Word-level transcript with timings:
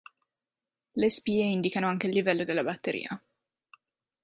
Le 0.93 1.09
spie 1.11 1.43
indicano 1.43 1.85
anche 1.85 2.07
il 2.07 2.13
livello 2.13 2.43
della 2.43 2.63
batteria. 2.63 3.21